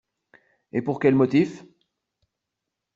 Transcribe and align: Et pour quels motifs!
Et 0.73 0.81
pour 0.81 0.99
quels 0.99 1.13
motifs! 1.13 1.63